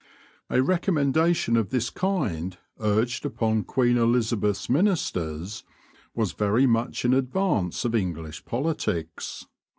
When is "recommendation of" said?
0.63-1.69